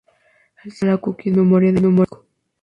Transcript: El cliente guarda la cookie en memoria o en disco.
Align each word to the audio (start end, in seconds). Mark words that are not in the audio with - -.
El 0.63 0.73
cliente 0.73 0.77
guarda 0.81 0.95
la 0.95 0.97
cookie 0.99 1.29
en 1.29 1.35
memoria 1.37 1.69
o 1.71 1.75
en 1.77 1.95
disco. 1.97 2.25